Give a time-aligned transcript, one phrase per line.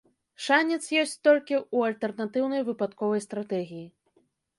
[0.43, 3.85] Шанец ёсць толькі ў альтэрнатыўнай выпадковай стратэгіі.